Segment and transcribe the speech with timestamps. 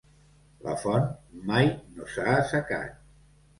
[0.67, 1.11] La font
[1.51, 3.01] mai no s'ha assecat.